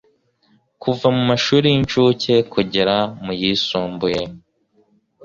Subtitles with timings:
[0.81, 4.21] kuva mu mashuri y'incuke kugera mu yisumbuye,